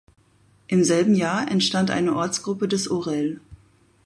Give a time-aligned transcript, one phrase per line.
[0.65, 3.39] Im selben Jahr entstand eine Ortsgruppe des Orel.